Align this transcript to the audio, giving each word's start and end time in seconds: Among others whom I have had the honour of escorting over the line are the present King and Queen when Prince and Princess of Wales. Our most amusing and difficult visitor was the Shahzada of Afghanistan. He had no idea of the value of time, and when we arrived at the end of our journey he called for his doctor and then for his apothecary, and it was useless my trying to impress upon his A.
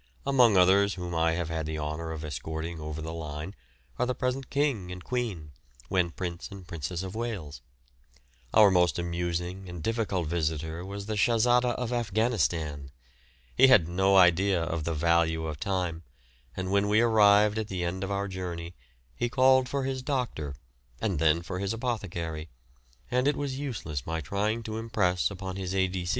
Among 0.25 0.57
others 0.57 0.95
whom 0.95 1.13
I 1.13 1.33
have 1.33 1.49
had 1.49 1.67
the 1.67 1.77
honour 1.77 2.09
of 2.11 2.25
escorting 2.25 2.79
over 2.79 3.03
the 3.03 3.13
line 3.13 3.53
are 3.99 4.07
the 4.07 4.15
present 4.15 4.49
King 4.49 4.91
and 4.91 5.03
Queen 5.03 5.51
when 5.89 6.09
Prince 6.09 6.49
and 6.49 6.65
Princess 6.67 7.03
of 7.03 7.13
Wales. 7.13 7.61
Our 8.51 8.71
most 8.71 8.97
amusing 8.97 9.69
and 9.69 9.83
difficult 9.83 10.27
visitor 10.27 10.83
was 10.83 11.05
the 11.05 11.13
Shahzada 11.15 11.73
of 11.75 11.93
Afghanistan. 11.93 12.89
He 13.55 13.67
had 13.67 13.87
no 13.87 14.17
idea 14.17 14.63
of 14.63 14.85
the 14.85 14.95
value 14.95 15.45
of 15.45 15.59
time, 15.59 16.01
and 16.57 16.71
when 16.71 16.89
we 16.89 16.99
arrived 16.99 17.59
at 17.59 17.67
the 17.67 17.83
end 17.83 18.03
of 18.03 18.09
our 18.09 18.27
journey 18.27 18.73
he 19.15 19.29
called 19.29 19.69
for 19.69 19.83
his 19.83 20.01
doctor 20.01 20.55
and 20.99 21.19
then 21.19 21.43
for 21.43 21.59
his 21.59 21.73
apothecary, 21.73 22.49
and 23.11 23.27
it 23.27 23.35
was 23.37 23.59
useless 23.59 24.07
my 24.07 24.19
trying 24.19 24.63
to 24.63 24.77
impress 24.79 25.29
upon 25.29 25.57
his 25.57 25.75
A. 25.75 26.07